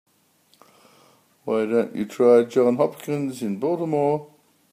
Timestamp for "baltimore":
3.59-4.27